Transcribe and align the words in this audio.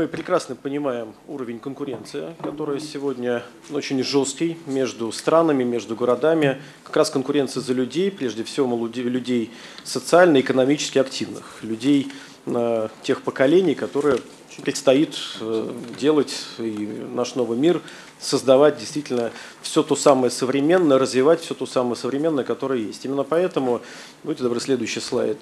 Мы 0.00 0.08
прекрасно 0.08 0.56
понимаем 0.56 1.12
уровень 1.28 1.58
конкуренции, 1.58 2.34
который 2.42 2.80
сегодня 2.80 3.42
очень 3.70 4.02
жесткий 4.02 4.56
между 4.64 5.12
странами, 5.12 5.62
между 5.62 5.94
городами. 5.94 6.58
Как 6.84 6.96
раз 6.96 7.10
конкуренция 7.10 7.60
за 7.60 7.74
людей, 7.74 8.10
прежде 8.10 8.42
всего 8.42 8.86
людей 8.86 9.50
социально-экономически 9.84 10.98
активных, 10.98 11.62
людей 11.62 12.10
э, 12.46 12.88
тех 13.02 13.20
поколений, 13.20 13.74
которые 13.74 14.20
предстоит 14.62 15.18
э, 15.42 15.70
делать 15.98 16.34
и 16.56 17.06
наш 17.12 17.34
новый 17.34 17.58
мир, 17.58 17.82
создавать 18.18 18.78
действительно 18.78 19.32
все 19.60 19.82
то 19.82 19.96
самое 19.96 20.30
современное, 20.30 20.98
развивать 20.98 21.42
все 21.42 21.52
то 21.52 21.66
самое 21.66 21.96
современное, 21.96 22.44
которое 22.44 22.80
есть. 22.80 23.04
Именно 23.04 23.24
поэтому, 23.24 23.82
будьте 24.24 24.44
добры, 24.44 24.60
следующий 24.60 25.00
слайд. 25.00 25.36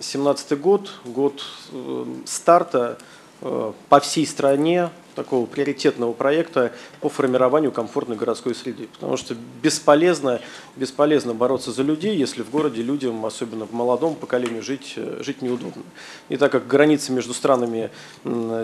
17 0.00 0.60
год, 0.60 0.90
год 1.04 1.40
э, 1.70 2.04
старта 2.24 2.98
Э, 2.98 3.21
по 3.42 4.00
всей 4.00 4.26
стране 4.26 4.90
такого 5.14 5.46
приоритетного 5.46 6.12
проекта 6.12 6.72
по 7.00 7.08
формированию 7.08 7.72
комфортной 7.72 8.16
городской 8.16 8.54
среды. 8.54 8.88
Потому 8.92 9.16
что 9.16 9.34
бесполезно, 9.62 10.40
бесполезно 10.76 11.34
бороться 11.34 11.72
за 11.72 11.82
людей, 11.82 12.16
если 12.16 12.42
в 12.42 12.50
городе 12.50 12.82
людям, 12.82 13.24
особенно 13.24 13.66
в 13.66 13.72
молодом 13.72 14.14
поколению, 14.14 14.62
жить, 14.62 14.94
э, 14.96 15.20
жить 15.22 15.42
неудобно. 15.42 15.82
И 16.28 16.36
так 16.36 16.52
как 16.52 16.66
границы 16.66 17.12
между 17.12 17.34
странами 17.34 17.90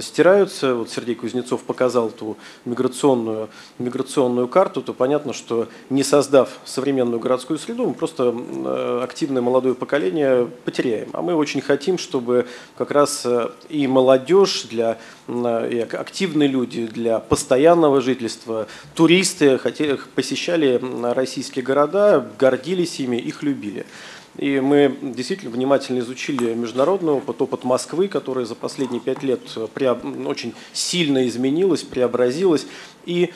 стираются, 0.01 0.75
вот 0.75 0.91
Сергей 0.91 1.15
Кузнецов 1.15 1.63
показал 1.63 2.11
ту 2.11 2.37
миграционную, 2.65 3.49
миграционную 3.79 4.49
карту, 4.49 4.83
то 4.83 4.93
понятно, 4.93 5.33
что 5.33 5.69
не 5.91 6.03
создав 6.03 6.49
современную 6.65 7.21
городскую 7.21 7.59
среду, 7.59 7.87
мы 7.87 7.95
просто 7.95 8.35
э, 8.35 9.01
активное 9.03 9.43
молодое 9.43 9.75
поколение 9.75 10.49
потеряем. 10.65 11.11
А 11.13 11.23
мы 11.23 11.35
очень 11.35 11.61
хотим, 11.61 11.99
чтобы 11.99 12.47
как 12.77 12.91
раз 12.91 13.23
э, 13.25 13.51
и 13.69 13.87
молодежь 13.87 14.65
для 14.65 14.99
и 15.29 15.87
активные 16.39 16.49
люди 16.49 16.87
для 16.87 17.19
постоянного 17.19 18.01
жительства, 18.01 18.69
туристы 18.95 19.59
хотели, 19.59 19.99
посещали 20.15 20.81
российские 21.15 21.65
города, 21.65 22.31
гордились 22.39 23.01
ими, 23.01 23.17
их 23.17 23.43
любили. 23.43 23.87
И 24.37 24.61
мы 24.61 24.97
действительно 25.03 25.51
внимательно 25.51 25.99
изучили 25.99 26.55
международный 26.55 27.13
опыт, 27.15 27.43
опыт 27.43 27.65
Москвы, 27.65 28.07
который 28.07 28.45
за 28.45 28.55
последние 28.55 29.01
пять 29.01 29.25
лет 29.25 29.41
очень 29.57 30.55
сильно 30.73 31.27
изменилась, 31.27 31.83
преобразилась. 31.83 32.67
И 33.05 33.31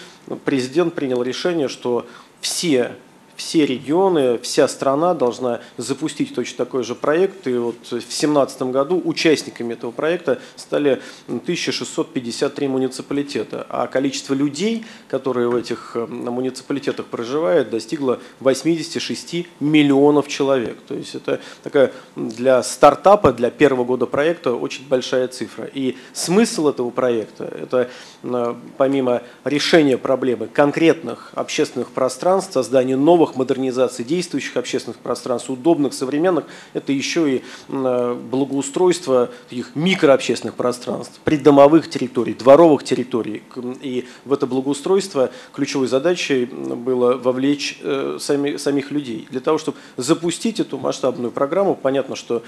президент 0.45 0.95
принял 0.95 1.23
решение, 1.25 1.67
что 1.67 2.07
все 2.41 2.93
все 3.37 3.67
регионы, 3.67 4.39
вся 4.39 4.69
страна 4.69 5.15
должна 5.15 5.61
запустить 5.77 6.35
точно 6.35 6.65
такой 6.65 6.85
же 6.85 6.95
проект. 6.95 7.47
И 7.47 7.55
вот 7.55 7.77
в 7.83 7.91
2017 7.91 8.63
году 8.63 9.01
участниками 9.05 9.75
этого 9.75 9.91
проекта 9.91 10.41
стали 10.57 11.01
1653 11.27 12.69
муниципалитета, 12.69 13.67
а 13.69 13.87
количество 13.87 14.35
людей, 14.35 14.85
которые 15.09 15.49
в 15.49 15.57
этих 15.57 15.93
э, 15.95 16.07
муниципалитетах 16.07 17.07
проживают, 17.07 17.71
достигло 17.71 18.21
86 18.41 19.47
миллионов 19.61 20.29
человек. 20.29 20.79
То 20.87 20.95
есть 20.95 21.15
это 21.15 21.41
такая 21.63 21.93
для 22.17 22.63
стартапа, 22.63 23.33
для 23.33 23.51
первого 23.51 23.85
года 23.85 24.07
проекта 24.07 24.55
очень 24.55 24.87
большая 24.89 25.29
цифра. 25.29 25.69
И 25.73 25.97
смысл 26.13 26.69
этого 26.69 26.91
проекта– 26.91 27.45
это 27.63 27.89
э, 28.23 28.55
помимо 28.77 29.23
решения 29.45 29.97
проблемы 29.99 30.49
конкретных 30.49 31.31
общественных 31.35 31.91
пространств, 31.91 32.53
создания 32.53 32.97
новых 32.97 33.22
новых 33.23 33.37
модернизаций 33.37 34.05
действующих 34.05 34.57
общественных 34.57 34.99
пространств, 34.99 35.49
удобных, 35.49 35.95
современных, 35.95 36.45
это 36.73 36.93
еще 36.93 37.37
и 37.37 37.43
э, 37.69 38.15
благоустройство 38.31 39.31
таких 39.49 39.77
микрообщественных 39.77 40.57
пространств, 40.57 41.21
придомовых 41.23 41.89
территорий, 41.89 42.35
дворовых 42.35 42.83
территорий. 42.83 43.45
И 43.81 44.09
в 44.25 44.33
это 44.33 44.49
благоустройство 44.49 45.31
ключевой 45.53 45.87
задачей 45.87 46.47
было 46.47 47.17
вовлечь 47.17 47.79
э, 47.83 48.19
сами, 48.21 48.57
самих 48.57 48.91
людей. 48.91 49.29
Для 49.31 49.41
того, 49.41 49.59
чтобы 49.59 49.77
запустить 49.97 50.59
эту 50.59 50.79
масштабную 50.79 51.31
программу, 51.31 51.77
понятно, 51.77 52.17
что 52.17 52.43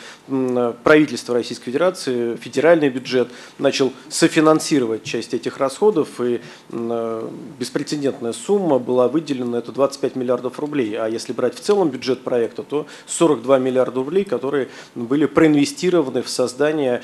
правительство 0.82 1.34
Российской 1.34 1.66
Федерации, 1.66 2.34
федеральный 2.34 2.88
бюджет 2.88 3.28
начал 3.58 3.92
софинансировать 4.08 5.04
часть 5.04 5.34
этих 5.34 5.58
расходов, 5.58 6.20
и 6.20 6.40
э, 6.70 7.30
беспрецедентная 7.60 8.32
сумма 8.32 8.80
была 8.80 9.06
выделена, 9.06 9.58
это 9.58 9.70
25 9.70 10.16
миллиардов 10.16 10.58
рублей. 10.64 10.94
А 10.94 11.08
если 11.08 11.32
брать 11.32 11.54
в 11.54 11.60
целом 11.60 11.90
бюджет 11.90 12.22
проекта, 12.22 12.62
то 12.62 12.86
42 13.06 13.58
миллиарда 13.58 13.96
рублей, 13.96 14.24
которые 14.24 14.68
были 14.94 15.26
проинвестированы 15.26 16.22
в 16.22 16.28
создание 16.28 17.02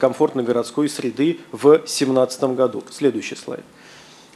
комфортной 0.00 0.44
городской 0.44 0.88
среды 0.88 1.40
в 1.52 1.68
2017 1.68 2.42
году. 2.56 2.82
Следующий 2.90 3.36
слайд 3.36 3.64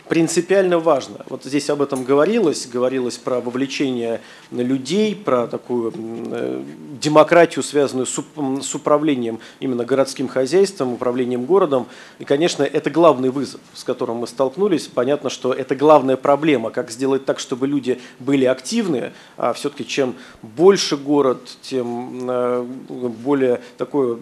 принципиально 0.08 0.78
важно. 0.78 1.24
Вот 1.28 1.44
здесь 1.44 1.68
об 1.70 1.82
этом 1.82 2.04
говорилось, 2.04 2.66
говорилось 2.66 3.16
про 3.18 3.40
вовлечение 3.40 4.20
людей, 4.50 5.14
про 5.14 5.46
такую 5.46 5.92
э, 5.96 6.62
демократию, 7.00 7.62
связанную 7.62 8.06
с 8.06 8.74
управлением 8.74 9.40
именно 9.60 9.84
городским 9.84 10.28
хозяйством, 10.28 10.92
управлением 10.92 11.44
городом. 11.44 11.86
И, 12.18 12.24
конечно, 12.24 12.62
это 12.62 12.90
главный 12.90 13.30
вызов, 13.30 13.60
с 13.74 13.84
которым 13.84 14.18
мы 14.18 14.26
столкнулись. 14.26 14.86
Понятно, 14.86 15.30
что 15.30 15.52
это 15.52 15.74
главная 15.74 16.16
проблема, 16.16 16.70
как 16.70 16.90
сделать 16.90 17.24
так, 17.24 17.38
чтобы 17.40 17.66
люди 17.66 18.00
были 18.18 18.44
активны, 18.44 19.12
а 19.36 19.52
все-таки 19.52 19.86
чем 19.86 20.14
больше 20.42 20.96
город, 20.96 21.40
тем 21.62 22.30
э, 22.30 22.66
более 23.24 23.60
такое 23.76 24.18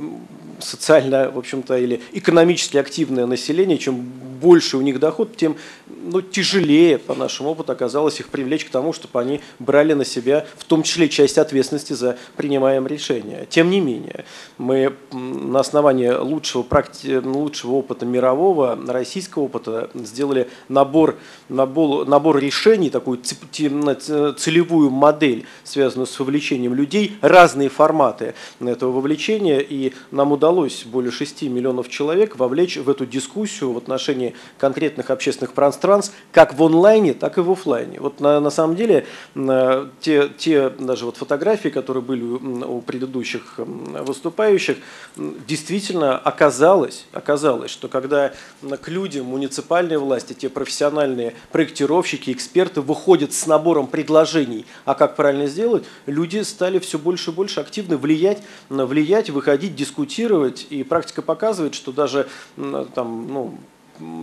социально, 0.60 1.30
в 1.30 1.38
общем-то, 1.38 1.76
или 1.76 2.00
экономически 2.12 2.76
активное 2.76 3.26
население, 3.26 3.78
чем 3.78 4.10
больше 4.44 4.76
у 4.76 4.82
них 4.82 5.00
доход, 5.00 5.34
тем 5.38 5.56
ну, 5.86 6.20
тяжелее, 6.20 6.98
по 6.98 7.14
нашему 7.14 7.50
опыту, 7.50 7.72
оказалось 7.72 8.20
их 8.20 8.28
привлечь 8.28 8.66
к 8.66 8.68
тому, 8.68 8.92
чтобы 8.92 9.18
они 9.18 9.40
брали 9.58 9.94
на 9.94 10.04
себя 10.04 10.46
в 10.58 10.64
том 10.64 10.82
числе 10.82 11.08
часть 11.08 11.38
ответственности 11.38 11.94
за 11.94 12.18
принимаемые 12.36 12.90
решения. 12.90 13.46
Тем 13.48 13.70
не 13.70 13.80
менее, 13.80 14.26
мы 14.58 14.92
на 15.12 15.60
основании 15.60 16.10
лучшего, 16.10 16.62
практи... 16.62 17.16
лучшего 17.16 17.72
опыта 17.76 18.04
мирового, 18.04 18.78
российского 18.86 19.44
опыта 19.44 19.88
сделали 19.94 20.50
набор, 20.68 21.16
набор, 21.48 22.06
набор 22.06 22.38
решений, 22.38 22.90
такую 22.90 23.22
целевую 23.22 24.90
модель, 24.90 25.46
связанную 25.64 26.06
с 26.06 26.18
вовлечением 26.18 26.74
людей, 26.74 27.16
разные 27.22 27.70
форматы 27.70 28.34
этого 28.60 28.92
вовлечения, 28.92 29.60
и 29.60 29.94
нам 30.10 30.32
удалось 30.32 30.84
более 30.84 31.12
6 31.12 31.44
миллионов 31.44 31.88
человек 31.88 32.36
вовлечь 32.36 32.76
в 32.76 32.90
эту 32.90 33.06
дискуссию 33.06 33.72
в 33.72 33.78
отношении 33.78 34.33
конкретных 34.58 35.10
общественных 35.10 35.52
пространств, 35.52 36.14
как 36.32 36.54
в 36.54 36.62
онлайне, 36.62 37.14
так 37.14 37.38
и 37.38 37.40
в 37.40 37.50
офлайне. 37.50 38.00
Вот 38.00 38.20
на, 38.20 38.40
на 38.40 38.50
самом 38.50 38.76
деле 38.76 39.06
те, 40.00 40.28
те 40.36 40.70
даже 40.70 41.04
вот 41.06 41.16
фотографии, 41.16 41.68
которые 41.68 42.02
были 42.02 42.22
у 42.22 42.80
предыдущих 42.80 43.54
выступающих, 43.56 44.78
действительно 45.16 46.18
оказалось, 46.18 47.06
оказалось, 47.12 47.70
что 47.70 47.88
когда 47.88 48.32
к 48.80 48.88
людям 48.88 49.26
муниципальные 49.26 49.98
власти, 49.98 50.32
те 50.32 50.48
профессиональные 50.48 51.34
проектировщики, 51.52 52.30
эксперты 52.30 52.80
выходят 52.80 53.32
с 53.32 53.46
набором 53.46 53.86
предложений, 53.86 54.66
а 54.84 54.94
как 54.94 55.16
правильно 55.16 55.46
сделать, 55.46 55.84
люди 56.06 56.42
стали 56.42 56.78
все 56.78 56.98
больше 56.98 57.30
и 57.30 57.34
больше 57.34 57.60
активно 57.60 57.96
влиять, 57.96 58.42
влиять, 58.68 59.30
выходить, 59.30 59.74
дискутировать, 59.74 60.66
и 60.70 60.82
практика 60.82 61.22
показывает, 61.22 61.74
что 61.74 61.92
даже 61.92 62.28
там, 62.56 63.28
ну, 63.28 63.58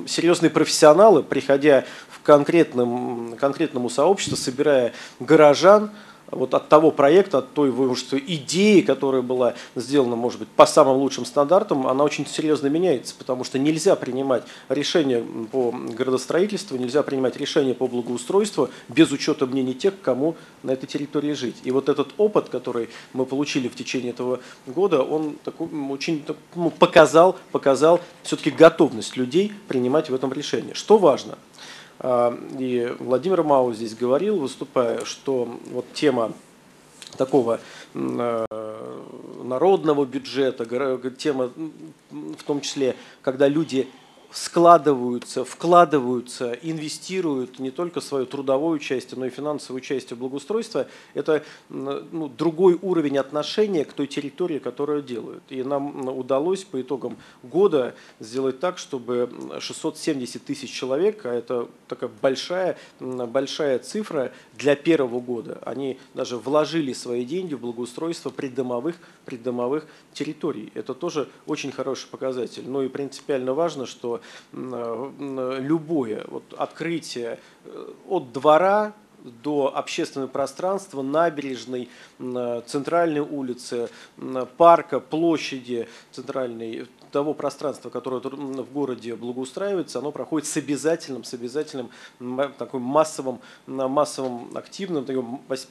серьезные 0.08 0.50
профессионалы, 0.50 1.24
приходя 1.24 1.86
в 2.10 2.22
конкретном, 2.22 3.36
конкретному 3.40 3.90
сообществу, 3.90 4.38
собирая 4.38 4.94
горожан, 5.20 5.92
вот 6.32 6.54
от 6.54 6.70
того 6.70 6.92
проекта, 6.92 7.40
от 7.40 7.54
той 7.54 7.72
что 7.96 8.18
идеи, 8.18 8.82
которая 8.82 9.22
была 9.22 9.54
сделана, 9.76 10.16
может 10.16 10.40
быть, 10.40 10.48
по 10.50 10.66
самым 10.66 10.98
лучшим 10.98 11.26
стандартам, 11.26 11.88
она 11.88 12.04
очень 12.04 12.26
серьезно 12.26 12.68
меняется, 12.68 13.14
потому 13.18 13.44
что 13.44 13.60
нельзя 13.60 13.96
принимать 13.96 14.44
решения 14.70 15.24
по 15.52 15.72
градостроительству, 15.72 16.78
нельзя 16.78 17.04
принимать 17.04 17.38
решения 17.38 17.74
по 17.74 17.88
благоустройству 17.88 18.70
без 18.88 19.12
учета 19.12 19.46
мнений 19.46 19.74
тех, 19.74 19.94
кому 20.02 20.36
на 20.64 20.72
этой 20.72 20.88
территории 20.88 21.34
жить. 21.34 21.58
И 21.64 21.72
вот 21.72 21.90
этот 21.90 22.10
опыт, 22.18 22.50
который 22.50 22.90
мы 23.14 23.26
получили 23.26 23.68
в 23.68 23.76
течение 23.76 24.12
этого 24.12 24.40
года, 24.66 25.04
он 25.04 25.36
такой, 25.44 25.68
очень 25.90 26.26
ну, 26.56 26.70
показал, 26.70 27.38
показал 27.52 28.00
все-таки 28.24 28.52
готовность 28.52 29.18
людей 29.18 29.54
принимать 29.68 30.10
в 30.10 30.16
этом 30.16 30.32
решение. 30.32 30.74
Что 30.74 30.98
важно– 30.98 31.38
и 32.04 32.96
Владимир 33.00 33.44
Мау 33.44 33.74
здесь 33.74 33.96
говорил, 33.96 34.40
выступая, 34.40 35.06
что 35.06 35.48
вот 35.72 35.86
тема 35.94 36.34
такого 37.18 37.60
э, 37.94 38.46
народного 39.44 40.06
бюджета, 40.06 40.66
тема 41.12 41.52
в 42.10 42.44
том 42.46 42.62
числе, 42.62 42.96
когда 43.22 43.48
люди 43.48 43.88
складываются, 44.32 45.44
вкладываются, 45.46 46.54
инвестируют 46.62 47.60
не 47.60 47.72
только 47.72 48.02
свою 48.02 48.26
трудовую 48.26 48.80
часть, 48.80 49.16
но 49.16 49.26
и 49.26 49.30
финансовую 49.30 49.82
часть 49.82 50.12
в 50.12 50.18
благоустройство, 50.18 50.88
это 51.14 51.44
ну, 51.70 52.28
другой 52.28 52.78
уровень 52.82 53.18
отношения 53.18 53.86
к 53.86 53.94
той 53.94 54.08
территории, 54.08 54.60
которую 54.60 55.02
делают. 55.02 55.44
И 55.50 55.64
нам 55.64 56.08
удалось 56.08 56.64
по 56.64 56.82
итогам 56.82 57.18
года 57.44 57.96
сделать 58.20 58.60
так, 58.60 58.78
чтобы 58.78 59.30
670 59.60 60.44
тысяч 60.44 60.72
человек, 60.72 61.26
а 61.26 61.34
это 61.34 61.68
такая 61.88 62.10
большая, 62.22 62.78
большая 63.00 63.80
цифра 63.80 64.32
для 64.54 64.76
первого 64.76 65.20
года, 65.20 65.60
они 65.66 66.00
даже 66.14 66.38
вложили 66.38 66.94
свои 66.94 67.26
деньги 67.26 67.54
в 67.54 67.60
благоустройство 67.60 68.30
придомовых, 68.30 68.96
придомовых 69.26 69.86
территорий. 70.14 70.72
Это 70.76 70.94
тоже 70.94 71.30
очень 71.48 71.72
хороший 71.72 72.08
показатель. 72.08 72.64
Ну 72.66 72.82
и 72.82 72.90
принципиально 72.90 73.54
важно, 73.54 73.86
что 73.86 74.22
любое 74.52 76.26
вот 76.28 76.44
открытие 76.58 77.40
э, 77.66 77.94
от 78.08 78.32
двора 78.32 78.94
до 79.24 79.72
общественного 79.76 80.28
пространства, 80.28 81.02
набережной, 81.02 81.90
центральной 82.66 83.22
улицы, 83.22 83.90
парка, 84.58 85.00
площади 85.00 85.88
центральной, 86.12 86.88
того 87.12 87.34
пространства, 87.34 87.90
которое 87.90 88.22
в 88.22 88.72
городе 88.72 89.16
благоустраивается, 89.16 90.00
оно 90.00 90.12
проходит 90.12 90.48
с 90.48 90.58
обязательным, 90.58 91.24
с 91.24 91.34
обязательным 91.34 91.90
таким 92.58 92.82
массовым, 92.82 93.40
массовым 93.68 94.56
активным, 94.56 95.06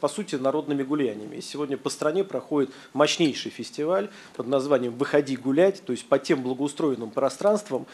по 0.01 0.09
сути, 0.09 0.37
народными 0.37 0.83
гуляниями. 0.83 1.37
И 1.37 1.41
сегодня 1.41 1.77
по 1.77 1.91
стране 1.91 2.25
проходит 2.25 2.71
мощнейший 2.93 3.51
фестиваль 3.51 4.11
под 4.37 4.47
названием 4.47 4.93
«Выходи 4.97 5.37
гулять», 5.37 5.83
то 5.85 5.93
есть 5.93 6.07
по 6.07 6.19
тем 6.19 6.43
благоустроенным 6.43 7.11
пространствам 7.11 7.87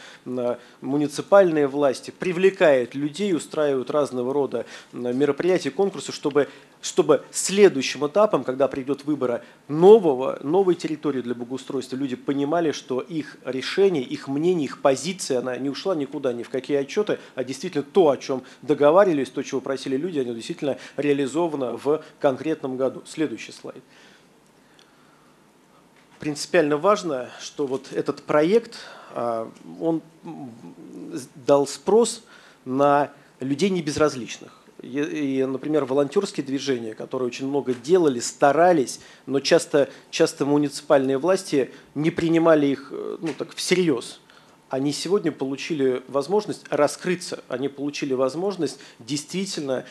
муниципальные 0.81 1.67
власти 1.67 2.11
привлекают 2.11 2.95
людей, 2.95 3.33
устраивают 3.33 3.89
разного 3.89 4.33
рода 4.33 4.65
мероприятия, 4.91 5.71
конкурсы, 5.71 6.11
чтобы 6.11 6.49
чтобы 6.81 7.23
следующим 7.31 8.05
этапом, 8.05 8.43
когда 8.43 8.67
придет 8.67 9.05
выбора 9.05 9.43
нового, 9.67 10.39
новой 10.43 10.75
территории 10.75 11.21
для 11.21 11.33
благоустройства, 11.33 11.95
люди 11.95 12.15
понимали, 12.15 12.71
что 12.71 13.01
их 13.01 13.37
решение, 13.43 14.03
их 14.03 14.27
мнение, 14.27 14.65
их 14.65 14.81
позиция, 14.81 15.39
она 15.39 15.57
не 15.57 15.69
ушла 15.69 15.95
никуда, 15.95 16.33
ни 16.33 16.43
в 16.43 16.49
какие 16.49 16.77
отчеты, 16.77 17.19
а 17.35 17.43
действительно 17.43 17.83
то, 17.83 18.09
о 18.09 18.17
чем 18.17 18.43
договаривались, 18.61 19.29
то, 19.29 19.41
чего 19.43 19.61
просили 19.61 19.97
люди, 19.97 20.19
оно 20.19 20.33
действительно 20.33 20.77
реализовано 20.97 21.77
в 21.77 22.03
конкретном 22.19 22.77
году. 22.77 23.03
Следующий 23.05 23.51
слайд. 23.51 23.83
Принципиально 26.19 26.77
важно, 26.77 27.29
что 27.39 27.67
вот 27.67 27.91
этот 27.91 28.23
проект, 28.23 28.79
а, 29.13 29.51
он 29.79 30.01
дал 31.35 31.67
спрос 31.67 32.23
на 32.65 33.11
людей 33.39 33.69
небезразличных 33.69 34.56
и, 34.81 35.45
например, 35.47 35.85
волонтерские 35.85 36.45
движения, 36.45 36.93
которые 36.93 37.27
очень 37.27 37.47
много 37.47 37.73
делали, 37.73 38.19
старались, 38.19 38.99
но 39.25 39.39
часто, 39.39 39.89
часто 40.11 40.45
муниципальные 40.45 41.17
власти 41.17 41.71
не 41.95 42.11
принимали 42.11 42.67
их 42.67 42.89
э, 42.91 43.17
ну, 43.19 43.29
так, 43.37 43.55
всерьез 43.55 44.19
они 44.69 44.91
сегодня 44.91 45.31
получили 45.31 46.03
возможность 46.07 46.65
раскрыться, 46.69 47.43
они 47.47 47.69
получили 47.69 48.13
возможность 48.13 48.79
действительно 48.99 49.85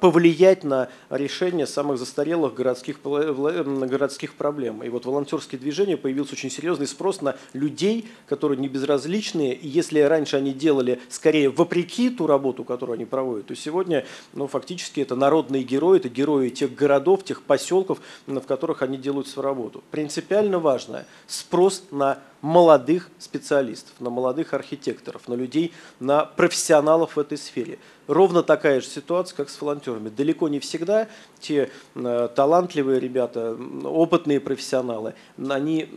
повлиять 0.00 0.64
на 0.64 0.88
решение 1.08 1.66
самых 1.66 1.98
застарелых 1.98 2.54
городских, 2.54 3.00
городских 3.02 4.34
проблем. 4.34 4.82
И 4.82 4.88
вот 4.88 5.06
волонтерские 5.06 5.58
движения 5.58 5.96
появился 5.96 6.34
очень 6.34 6.50
серьезный 6.50 6.86
спрос 6.86 7.22
на 7.22 7.36
людей, 7.52 8.08
которые 8.26 8.58
не 8.58 8.68
безразличные, 8.68 9.54
и 9.54 9.68
если 9.68 10.00
раньше 10.00 10.36
они 10.36 10.52
делали 10.52 11.00
скорее 11.08 11.48
вопреки 11.48 12.10
ту 12.10 12.26
работу, 12.26 12.64
которую 12.64 12.94
они 12.94 13.04
проводят, 13.04 13.46
то 13.46 13.54
сегодня 13.54 14.04
ну, 14.34 14.46
фактически 14.46 15.00
это 15.00 15.16
народные 15.16 15.62
герои, 15.62 15.98
это 15.98 16.08
герои 16.08 16.50
тех 16.50 16.74
городов, 16.74 17.24
тех 17.24 17.42
поселков, 17.42 18.00
в 18.26 18.40
которых 18.40 18.82
они 18.82 18.98
делают 18.98 19.28
свою 19.28 19.48
работу. 19.48 19.82
Принципиально 19.90 20.58
важно 20.58 21.06
спрос 21.26 21.84
на 21.90 22.18
молодых 22.42 23.08
специалистов, 23.18 23.94
на 24.00 24.10
молодых 24.10 24.52
архитекторов, 24.52 25.28
на 25.28 25.34
людей, 25.34 25.72
на 26.00 26.24
профессионалов 26.24 27.16
в 27.16 27.20
этой 27.20 27.38
сфере. 27.38 27.78
Ровно 28.06 28.42
такая 28.42 28.80
же 28.80 28.86
ситуация, 28.86 29.36
как 29.36 29.48
с 29.48 29.60
волонтерами. 29.60 30.08
Далеко 30.08 30.48
не 30.48 30.58
всегда 30.60 31.08
те 31.40 31.70
э, 31.94 32.28
талантливые 32.34 33.00
ребята, 33.00 33.56
опытные 33.84 34.40
профессионалы, 34.40 35.14
они 35.48 35.88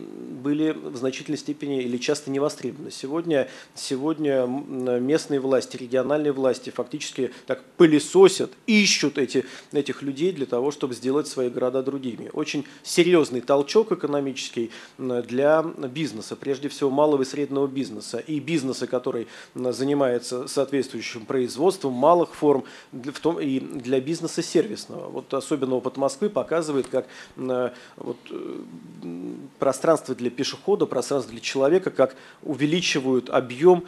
были 0.42 0.70
в 0.70 0.96
значительной 0.96 1.38
степени 1.38 1.82
или 1.82 1.96
часто 1.96 2.30
не 2.30 2.38
востребованы. 2.38 2.90
Сегодня, 2.90 3.48
сегодня 3.74 4.46
местные 4.46 5.40
власти, 5.40 5.76
региональные 5.76 6.32
власти 6.32 6.70
фактически 6.70 7.32
так 7.46 7.62
пылесосят, 7.76 8.52
ищут 8.66 9.18
эти, 9.18 9.44
этих 9.72 10.02
людей 10.02 10.32
для 10.32 10.46
того, 10.46 10.70
чтобы 10.70 10.94
сделать 10.94 11.26
свои 11.28 11.48
города 11.48 11.82
другими. 11.82 12.30
Очень 12.32 12.66
серьезный 12.82 13.40
толчок 13.40 13.92
экономический 13.92 14.70
для 14.98 15.62
бизнеса, 15.62 16.36
прежде 16.36 16.68
всего 16.68 16.90
малого 16.90 17.22
и 17.22 17.24
среднего 17.24 17.66
бизнеса. 17.66 18.18
И 18.18 18.40
бизнеса, 18.40 18.86
который 18.86 19.28
занимается 19.54 20.48
соответствующим 20.48 21.26
производством, 21.26 21.92
малых 21.96 22.34
форм, 22.34 22.64
в 22.92 23.20
том 23.20 23.40
и 23.40 23.58
для 23.60 24.00
бизнеса 24.00 24.42
сервисного. 24.42 25.08
Вот 25.08 25.32
особенно 25.34 25.74
опыт 25.76 25.96
Москвы 25.96 26.30
показывает, 26.30 26.86
как 26.88 27.06
э, 27.36 27.70
вот, 27.96 28.16
э, 28.30 28.62
пространство 29.58 30.14
для 30.14 30.30
пешехода, 30.30 30.86
пространство 30.86 31.32
для 31.32 31.40
человека, 31.40 31.90
как 31.90 32.16
увеличивают 32.42 33.30
объем 33.30 33.84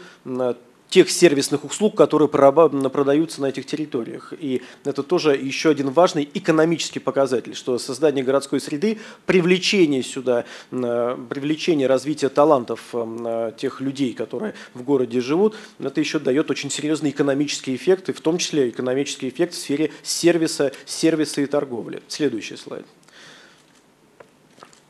тех 0.88 1.10
сервисных 1.10 1.64
услуг, 1.64 1.96
которые 1.96 2.28
продаются 2.28 3.40
на 3.40 3.46
этих 3.46 3.66
территориях. 3.66 4.32
И 4.38 4.62
это 4.84 5.02
тоже 5.02 5.36
еще 5.36 5.70
один 5.70 5.90
важный 5.90 6.28
экономический 6.34 6.98
показатель, 6.98 7.54
что 7.54 7.78
создание 7.78 8.24
городской 8.24 8.60
среды, 8.60 8.98
привлечение 9.26 10.02
сюда, 10.02 10.44
привлечение 10.70 11.86
развития 11.86 12.28
талантов 12.28 12.80
э, 12.92 13.52
тех 13.56 13.80
людей, 13.80 14.14
которые 14.14 14.54
в 14.74 14.82
городе 14.82 15.20
живут, 15.20 15.56
это 15.78 16.00
еще 16.00 16.18
дает 16.18 16.50
очень 16.50 16.70
серьезный 16.70 17.10
экономический 17.10 17.74
эффект, 17.74 18.08
и 18.08 18.12
в 18.12 18.20
том 18.20 18.38
числе 18.38 18.70
экономический 18.70 19.28
эффект 19.28 19.54
в 19.54 19.58
сфере 19.58 19.90
сервиса, 20.02 20.72
сервиса 20.86 21.40
и 21.40 21.46
торговли. 21.46 22.02
Следующий 22.08 22.56
слайд 22.56 22.86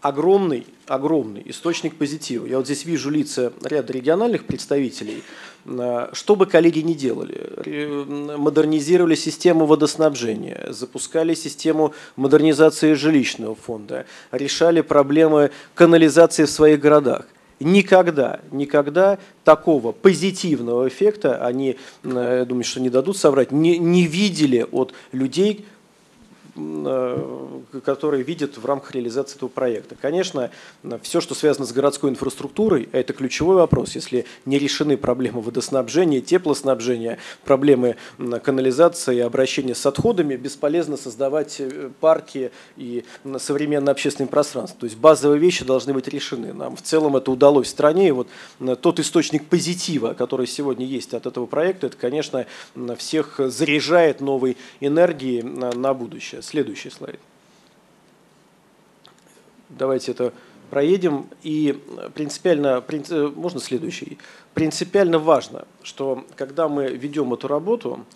огромный, 0.00 0.66
огромный 0.86 1.42
источник 1.46 1.96
позитива. 1.96 2.46
Я 2.46 2.58
вот 2.58 2.66
здесь 2.66 2.84
вижу 2.84 3.10
лица 3.10 3.52
ряда 3.62 3.92
региональных 3.92 4.44
представителей. 4.44 5.22
Э, 5.64 6.08
что 6.12 6.36
бы 6.36 6.46
коллеги 6.46 6.80
ни 6.80 6.94
делали, 6.94 8.36
модернизировали 8.36 9.14
систему 9.14 9.66
водоснабжения, 9.66 10.68
запускали 10.70 11.34
систему 11.34 11.94
модернизации 12.16 12.94
жилищного 12.94 13.54
фонда, 13.54 14.06
решали 14.30 14.80
проблемы 14.80 15.50
канализации 15.74 16.44
в 16.44 16.50
своих 16.50 16.80
городах. 16.80 17.26
Никогда, 17.60 18.38
никогда 18.52 19.18
такого 19.42 19.90
позитивного 19.90 20.86
эффекта 20.86 21.44
они, 21.44 21.76
э, 22.04 22.36
я 22.40 22.44
думаю, 22.44 22.64
что 22.64 22.80
не 22.80 22.88
дадут 22.88 23.16
соврать, 23.16 23.50
не, 23.50 23.78
не 23.78 24.06
видели 24.06 24.64
от 24.70 24.94
людей, 25.10 25.66
которые 27.84 28.22
видят 28.22 28.58
в 28.58 28.66
рамках 28.66 28.92
реализации 28.92 29.36
этого 29.36 29.48
проекта. 29.48 29.96
Конечно, 30.00 30.50
все, 31.02 31.20
что 31.20 31.34
связано 31.34 31.66
с 31.66 31.72
городской 31.72 32.10
инфраструктурой, 32.10 32.88
это 32.92 33.12
ключевой 33.12 33.56
вопрос. 33.56 33.94
Если 33.94 34.26
не 34.44 34.58
решены 34.58 34.96
проблемы 34.96 35.40
водоснабжения, 35.40 36.20
теплоснабжения, 36.20 37.18
проблемы 37.44 37.96
канализации 38.42 39.16
и 39.16 39.20
обращения 39.20 39.74
с 39.74 39.84
отходами, 39.86 40.36
бесполезно 40.36 40.96
создавать 40.96 41.56
э, 41.60 41.90
парки 42.00 42.50
и 42.76 43.04
современное 43.38 43.92
общественное 43.92 44.28
пространство. 44.28 44.80
То 44.80 44.86
есть 44.86 44.96
базовые 44.96 45.38
вещи 45.38 45.64
должны 45.64 45.92
быть 45.92 46.08
решены. 46.08 46.52
Нам 46.52 46.76
в 46.76 46.82
целом 46.82 47.16
это 47.16 47.30
удалось 47.30 47.66
в 47.68 47.70
стране. 47.70 48.08
И 48.08 48.12
вот 48.12 48.28
тот 48.80 49.00
источник 49.00 49.46
позитива, 49.46 50.14
который 50.14 50.46
сегодня 50.46 50.86
есть 50.86 51.14
от 51.14 51.26
этого 51.26 51.46
проекта, 51.46 51.88
это, 51.88 51.96
конечно, 51.96 52.46
всех 52.96 53.38
заряжает 53.38 54.20
новой 54.20 54.56
энергией 54.80 55.42
на 55.42 55.94
будущее. 55.94 56.42
Следующий 56.48 56.88
слайд. 56.88 57.20
Давайте 59.68 60.12
это 60.12 60.32
проедем. 60.70 61.26
И 61.42 61.78
принципиально, 62.14 62.82
можно 63.36 63.60
следующий? 63.60 64.16
Принципиально 64.54 65.18
важно, 65.18 65.66
что 65.82 66.24
когда 66.36 66.70
мы 66.70 66.88
ведем 66.88 67.34
эту 67.34 67.48
работу, 67.48 68.06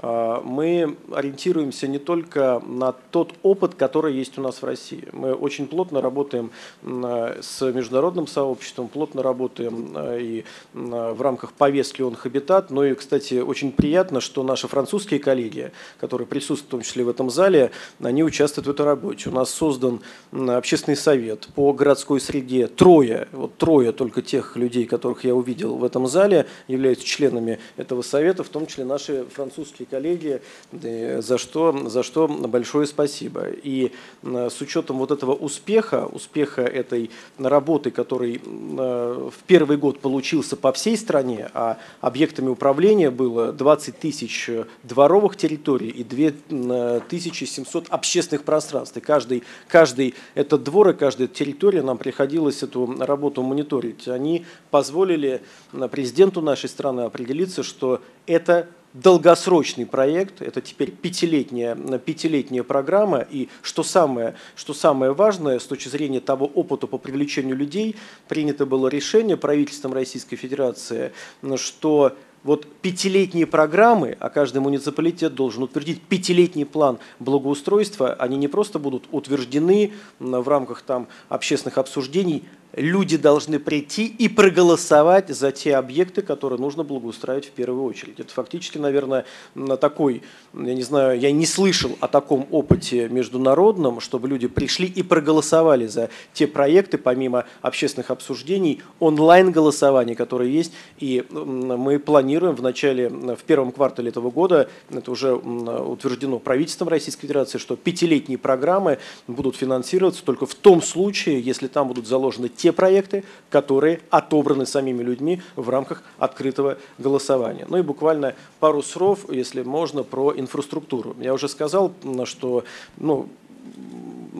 мы 0.00 0.96
ориентируемся 1.12 1.86
не 1.86 1.98
только 1.98 2.62
на 2.66 2.92
тот 2.92 3.34
опыт, 3.42 3.74
который 3.74 4.14
есть 4.14 4.38
у 4.38 4.42
нас 4.42 4.62
в 4.62 4.64
России. 4.64 5.08
Мы 5.12 5.34
очень 5.34 5.66
плотно 5.66 6.00
работаем 6.00 6.50
с 6.82 7.60
международным 7.60 8.26
сообществом, 8.26 8.88
плотно 8.88 9.22
работаем 9.22 9.96
и 10.18 10.44
в 10.72 11.22
рамках 11.22 11.52
повестки 11.52 12.02
«Он 12.02 12.14
Хабитат». 12.14 12.70
Но 12.70 12.84
и, 12.84 12.94
кстати, 12.94 13.40
очень 13.40 13.72
приятно, 13.72 14.20
что 14.20 14.42
наши 14.42 14.68
французские 14.68 15.20
коллеги, 15.20 15.72
которые 16.00 16.26
присутствуют 16.26 16.68
в 16.68 16.70
том 16.70 16.82
числе 16.82 17.04
в 17.04 17.08
этом 17.08 17.30
зале, 17.30 17.70
они 18.00 18.24
участвуют 18.24 18.66
в 18.66 18.70
этой 18.70 18.86
работе. 18.86 19.28
У 19.28 19.32
нас 19.32 19.50
создан 19.50 20.00
общественный 20.32 20.96
совет 20.96 21.48
по 21.54 21.72
городской 21.72 22.20
среде. 22.20 22.66
Трое, 22.66 23.28
вот 23.32 23.56
трое 23.56 23.92
только 23.92 24.22
тех 24.22 24.56
людей, 24.56 24.86
которых 24.86 25.24
я 25.24 25.34
увидел 25.34 25.76
в 25.76 25.84
этом 25.84 26.06
зале, 26.06 26.46
являются 26.68 27.04
членами 27.04 27.58
этого 27.76 28.02
совета, 28.02 28.44
в 28.44 28.48
том 28.48 28.66
числе 28.66 28.84
наши 28.84 29.24
французские 29.26 29.81
коллеги, 29.84 30.40
за 30.72 31.38
что, 31.38 31.88
за 31.88 32.02
что 32.02 32.28
большое 32.28 32.86
спасибо. 32.86 33.46
И 33.48 33.92
с 34.22 34.60
учетом 34.60 34.98
вот 34.98 35.10
этого 35.10 35.32
успеха, 35.32 36.06
успеха 36.06 36.62
этой 36.62 37.10
работы, 37.38 37.90
который 37.90 38.40
в 38.44 39.34
первый 39.46 39.76
год 39.76 40.00
получился 40.00 40.56
по 40.56 40.72
всей 40.72 40.96
стране, 40.96 41.50
а 41.54 41.78
объектами 42.00 42.48
управления 42.48 43.10
было 43.10 43.52
20 43.52 43.98
тысяч 43.98 44.50
дворовых 44.82 45.36
территорий 45.36 45.88
и 45.88 46.04
2700 46.04 47.88
общественных 47.88 48.44
пространств. 48.44 48.96
И 48.96 49.00
каждый, 49.00 49.42
каждый 49.68 50.14
этот 50.34 50.62
двор 50.62 50.90
и 50.90 50.92
каждая 50.94 51.28
территория 51.28 51.82
нам 51.82 51.98
приходилось 51.98 52.62
эту 52.62 52.96
работу 52.98 53.42
мониторить. 53.42 54.08
Они 54.08 54.44
позволили 54.70 55.42
президенту 55.90 56.40
нашей 56.42 56.68
страны 56.68 57.02
определиться, 57.02 57.62
что 57.62 58.00
это 58.26 58.68
долгосрочный 58.94 59.86
проект, 59.86 60.42
это 60.42 60.60
теперь 60.60 60.90
пятилетняя, 60.90 61.74
пятилетняя 61.98 62.62
программа, 62.62 63.20
и 63.20 63.48
что 63.62 63.82
самое, 63.82 64.34
что 64.54 64.74
самое 64.74 65.12
важное 65.12 65.58
с 65.58 65.64
точки 65.64 65.88
зрения 65.88 66.20
того 66.20 66.46
опыта 66.46 66.86
по 66.86 66.98
привлечению 66.98 67.56
людей, 67.56 67.96
принято 68.28 68.66
было 68.66 68.88
решение 68.88 69.36
правительством 69.36 69.92
Российской 69.92 70.36
Федерации, 70.36 71.12
что 71.56 72.16
вот 72.44 72.66
пятилетние 72.82 73.46
программы, 73.46 74.16
а 74.18 74.28
каждый 74.28 74.58
муниципалитет 74.58 75.34
должен 75.34 75.62
утвердить 75.62 76.02
пятилетний 76.02 76.66
план 76.66 76.98
благоустройства, 77.20 78.14
они 78.14 78.36
не 78.36 78.48
просто 78.48 78.78
будут 78.80 79.04
утверждены 79.12 79.92
в 80.18 80.48
рамках 80.48 80.82
там, 80.82 81.06
общественных 81.28 81.78
обсуждений, 81.78 82.44
люди 82.74 83.16
должны 83.16 83.58
прийти 83.58 84.06
и 84.06 84.28
проголосовать 84.28 85.28
за 85.28 85.52
те 85.52 85.76
объекты, 85.76 86.22
которые 86.22 86.58
нужно 86.58 86.84
благоустраивать 86.84 87.46
в 87.46 87.50
первую 87.50 87.84
очередь. 87.84 88.20
Это 88.20 88.32
фактически, 88.32 88.78
наверное, 88.78 89.24
на 89.54 89.76
такой, 89.76 90.22
я 90.54 90.74
не 90.74 90.82
знаю, 90.82 91.18
я 91.18 91.30
не 91.32 91.46
слышал 91.46 91.96
о 92.00 92.08
таком 92.08 92.46
опыте 92.50 93.08
международном, 93.08 94.00
чтобы 94.00 94.28
люди 94.28 94.48
пришли 94.48 94.86
и 94.86 95.02
проголосовали 95.02 95.86
за 95.86 96.10
те 96.32 96.46
проекты, 96.46 96.98
помимо 96.98 97.44
общественных 97.60 98.10
обсуждений, 98.10 98.82
онлайн-голосования, 99.00 100.14
которые 100.14 100.52
есть. 100.52 100.72
И 100.98 101.24
мы 101.30 101.98
планируем 101.98 102.54
в 102.54 102.62
начале, 102.62 103.08
в 103.08 103.42
первом 103.44 103.72
квартале 103.72 104.08
этого 104.08 104.30
года, 104.30 104.70
это 104.90 105.10
уже 105.10 105.34
утверждено 105.34 106.38
правительством 106.38 106.88
Российской 106.88 107.22
Федерации, 107.22 107.58
что 107.58 107.76
пятилетние 107.76 108.38
программы 108.38 108.98
будут 109.26 109.56
финансироваться 109.56 110.24
только 110.24 110.46
в 110.46 110.54
том 110.54 110.80
случае, 110.82 111.40
если 111.40 111.66
там 111.66 111.88
будут 111.88 112.06
заложены 112.06 112.48
те 112.48 112.61
проекты, 112.70 113.24
которые 113.50 114.00
отобраны 114.10 114.66
самими 114.66 115.02
людьми 115.02 115.42
в 115.56 115.68
рамках 115.68 116.02
открытого 116.18 116.78
голосования. 116.98 117.66
Ну 117.68 117.78
и 117.78 117.82
буквально 117.82 118.34
пару 118.60 118.82
слов, 118.82 119.26
если 119.28 119.62
можно, 119.62 120.04
про 120.04 120.32
инфраструктуру. 120.36 121.16
Я 121.18 121.34
уже 121.34 121.48
сказал, 121.48 121.92
что 122.24 122.64
ну, 122.98 123.28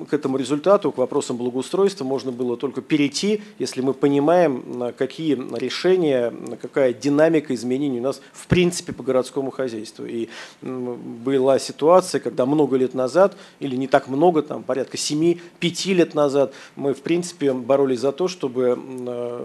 к 0.09 0.15
этому 0.15 0.39
результату, 0.39 0.91
к 0.91 0.97
вопросам 0.97 1.37
благоустройства 1.37 2.05
можно 2.05 2.33
было 2.33 2.57
только 2.57 2.81
перейти, 2.81 3.43
если 3.59 3.83
мы 3.83 3.93
понимаем, 3.93 4.95
какие 4.97 5.35
решения, 5.59 6.33
какая 6.61 6.95
динамика 6.95 7.55
изменений 7.55 8.01
у 8.01 8.03
нас 8.03 8.23
в 8.33 8.47
принципе 8.47 8.93
по 8.93 9.03
городскому 9.03 9.51
хозяйству. 9.51 10.07
И 10.07 10.29
была 10.63 11.59
ситуация, 11.59 12.21
когда 12.21 12.47
много 12.47 12.77
лет 12.77 12.95
назад, 12.95 13.37
или 13.61 13.77
не 13.77 13.87
так 13.87 14.09
много, 14.09 14.41
там 14.43 14.63
порядка 14.63 14.97
7-5 14.97 15.93
лет 15.93 16.15
назад, 16.15 16.55
мы 16.75 16.95
в 16.95 17.03
принципе 17.03 17.53
боролись 17.53 18.01
за 18.01 18.13
то, 18.13 18.29
чтобы 18.29 18.79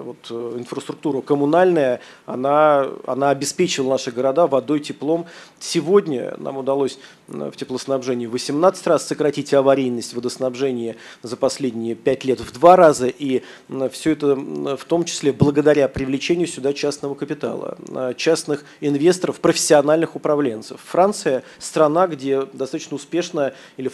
вот, 0.05 0.31
инфраструктура 0.57 1.21
коммунальная, 1.21 1.99
она, 2.25 2.87
она 3.05 3.31
обеспечивала 3.31 3.91
наши 3.91 4.11
города 4.11 4.47
водой, 4.47 4.79
теплом. 4.79 5.25
Сегодня 5.59 6.35
нам 6.37 6.57
удалось 6.57 6.99
в 7.27 7.51
теплоснабжении 7.51 8.27
18 8.27 8.87
раз 8.87 9.05
сократить 9.05 9.53
аварийность 9.53 10.13
водоснабжения 10.13 10.36
водоснабжения 10.37 10.95
за 11.23 11.35
последние 11.35 11.95
пять 11.95 12.23
лет 12.23 12.39
в 12.39 12.53
два 12.53 12.75
раза, 12.75 13.07
и 13.07 13.43
все 13.91 14.11
это 14.11 14.35
в 14.35 14.85
том 14.85 15.03
числе 15.03 15.33
благодаря 15.33 15.87
привлечению 15.87 16.47
сюда 16.47 16.73
частного 16.73 17.15
капитала, 17.15 17.77
частных 18.15 18.63
инвесторов, 18.81 19.39
профессиональных 19.39 20.15
управленцев. 20.15 20.79
Франция– 20.83 21.43
страна, 21.59 22.07
где 22.07 22.43
достаточно 22.53 22.95
успешно 22.95 23.53
или 23.77 23.89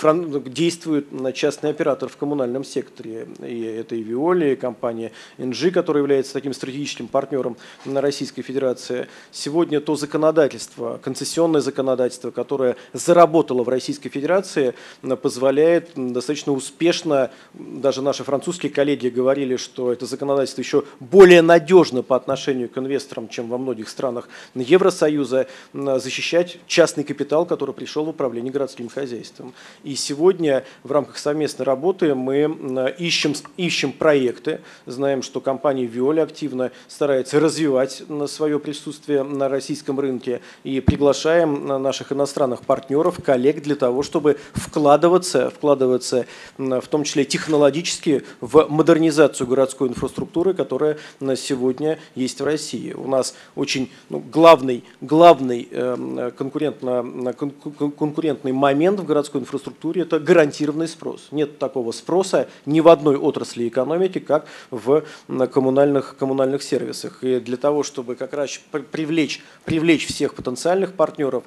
действует 0.50 1.08
частный 1.34 1.70
оператор 1.70 2.10
в 2.10 2.18
коммунальном 2.18 2.64
секторе. 2.64 3.28
И 3.42 3.62
это 3.64 3.96
и 3.96 4.04
Виоли, 4.04 4.54
и 4.54 4.56
компания 4.56 5.12
NG, 5.38 5.72
которая 5.72 6.04
является 6.04 6.34
таким 6.34 6.54
стратегическим 6.54 7.08
партнером 7.08 7.58
на 7.86 8.02
Российской 8.02 8.42
Федерации. 8.42 9.08
Сегодня 9.32 9.80
то 9.80 9.96
законодательство, 9.96 11.00
концессионное 11.02 11.62
законодательство, 11.62 12.32
которое 12.32 12.76
заработало 12.94 13.64
в 13.64 13.70
Российской 13.70 14.10
Федерации, 14.10 14.74
позволяет 15.22 15.92
достаточно 15.96 16.33
достаточно 16.34 16.54
успешно, 16.54 17.32
даже 17.54 18.02
наши 18.02 18.24
французские 18.24 18.72
коллеги 18.72 19.10
говорили, 19.10 19.56
что 19.56 19.92
это 19.92 20.06
законодательство 20.08 20.62
еще 20.62 20.84
более 21.00 21.42
надежно 21.44 22.02
по 22.02 22.16
отношению 22.16 22.70
к 22.70 22.78
инвесторам, 22.78 23.28
чем 23.28 23.50
во 23.50 23.58
многих 23.60 23.88
странах 23.88 24.28
Евросоюза, 24.56 25.48
защищать 25.74 26.58
частный 26.66 27.04
капитал, 27.04 27.46
который 27.46 27.75
пришел 27.75 28.06
в 28.06 28.10
управление 28.10 28.52
городским 28.52 28.90
хозяйством. 28.90 29.54
И 29.84 29.96
сегодня 29.96 30.63
в 30.84 30.92
рамках 30.92 31.20
совместной 31.20 31.66
работы 31.66 32.16
мы 32.16 32.96
ищем, 32.98 33.36
ищем 33.58 33.92
проекты, 33.92 34.62
знаем, 34.88 35.22
что 35.22 35.40
компания 35.40 35.86
Виоли 35.86 36.20
активно 36.20 36.72
старается 36.88 37.40
развивать 37.40 38.04
свое 38.28 38.60
присутствие 38.60 39.24
на 39.24 39.50
российском 39.50 40.00
рынке. 40.00 40.42
И 40.63 40.80
приглашаем 40.80 41.68
наших 41.68 42.12
иностранных 42.12 42.62
партнеров, 42.62 43.20
коллег 43.24 43.62
для 43.62 43.75
того, 43.75 44.02
чтобы 44.02 44.38
вкладываться, 44.54 45.52
вкладываться 45.52 46.23
в 46.58 46.88
том 46.88 47.03
числе 47.03 47.25
технологически, 47.25 48.24
в 48.42 48.68
модернизацию 48.70 49.48
городской 49.48 49.89
инфраструктуры, 49.89 50.53
которая 50.53 50.98
на 51.20 51.36
сегодня 51.36 52.00
есть 52.15 52.42
в 52.42 52.46
России. 52.46 52.94
У 52.94 53.08
нас 53.08 53.36
очень 53.56 53.89
ну, 54.10 54.20
главный, 54.20 54.84
главный 55.01 55.68
э, 55.70 56.32
конкурентно, 56.38 57.34
конкурентный 57.98 58.51
момент 58.51 59.00
в 59.00 59.06
городской 59.06 59.42
инфраструктуре– 59.42 60.01
это 60.03 60.20
гарантированный 60.20 60.88
спрос. 60.88 61.27
Нет 61.32 61.60
такого 61.60 61.92
спроса 61.92 62.48
ни 62.65 62.80
в 62.80 62.88
одной 62.88 63.18
отрасли 63.18 63.68
экономики, 63.68 64.20
как 64.20 64.46
в 64.72 65.03
коммунальных, 65.51 66.15
коммунальных 66.18 66.63
сервисах. 66.63 67.24
И 67.24 67.39
для 67.39 67.58
того, 67.58 67.84
чтобы 67.84 68.15
как 68.15 68.34
раз 68.34 68.60
привлечь, 68.92 69.42
привлечь 69.65 70.08
всех 70.08 70.36
потенциальных 70.36 70.94
партнеров, 70.94 71.44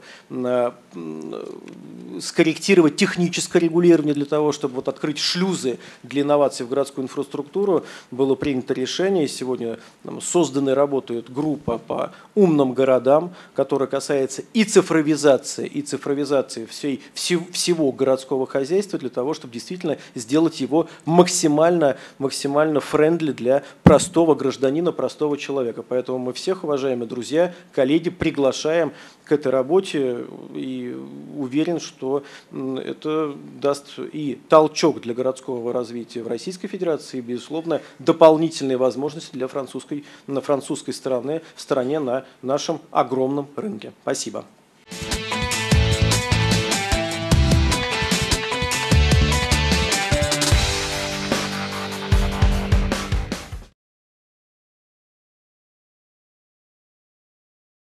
скорректировать 2.21 2.97
техническое 2.97 3.61
регулирование 3.61 4.15
для 4.15 4.25
того, 4.25 4.53
чтобы 4.53 4.66
вот 4.73 4.89
открыть 4.89 5.19
шлюзы 5.19 5.79
для 6.03 6.23
инноваций 6.23 6.67
в 6.67 6.69
городскую 6.69 7.05
инфраструктуру, 7.05 7.85
было 8.11 8.35
принято 8.35 8.75
решение. 8.75 9.29
Сегодня 9.29 9.79
там, 10.03 10.21
созданы, 10.21 10.75
работает 10.75 11.33
группа 11.33 11.79
по 11.79 12.13
умным 12.35 12.73
городам, 12.73 13.35
которая 13.55 13.89
касается 13.89 14.43
и 14.53 14.65
цифровизации, 14.65 15.67
и 15.67 15.83
цифровизации 15.83 16.67
всей, 16.67 17.03
всего 17.15 17.93
городского 17.93 18.47
хозяйства 18.47 18.99
для 18.99 19.11
того, 19.11 19.35
чтобы 19.35 19.55
действительно 19.55 19.99
сделать 20.15 20.61
его 20.61 20.89
максимально, 21.05 21.97
максимально 22.19 22.81
френдли 22.81 23.33
для 23.33 23.63
простого 23.83 24.35
гражданина, 24.35 24.93
простого 24.93 25.37
человека. 25.37 25.83
Поэтому 25.83 26.19
мы 26.19 26.33
всех, 26.33 26.65
уважаемые 26.65 27.09
друзья, 27.09 27.55
коллеги, 27.73 28.11
приглашаем 28.11 28.93
к 29.25 29.33
этой 29.33 29.51
работе 29.51 30.25
и 30.55 30.97
уверен, 31.37 31.81
что 31.81 32.23
это 32.53 33.35
даст 33.61 33.99
и 33.99 34.39
толчок 34.57 35.03
для 35.03 35.13
городского 35.13 35.71
развития 35.71 36.23
в 36.23 36.29
Российской 36.29 36.67
Федерации, 36.67 37.19
и, 37.19 37.21
безусловно, 37.21 37.83
дополнительные 37.99 38.79
возможности 38.79 39.33
для 39.35 39.49
французской, 39.49 40.07
на 40.27 40.41
французской 40.41 40.95
стороны, 40.95 41.43
в 41.55 41.61
стране 41.61 42.01
на 42.01 42.25
нашем 42.41 42.81
огромном 42.91 43.49
рынке. 43.55 43.93
Спасибо. 44.01 44.47